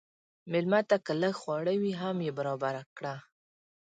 مېلمه 0.51 0.81
ته 0.89 0.97
که 1.05 1.13
لږ 1.21 1.33
خواړه 1.41 1.73
وي، 1.81 1.93
هم 2.01 2.17
یې 2.25 2.31
برابر 2.37 2.75
کړه. 2.97 3.15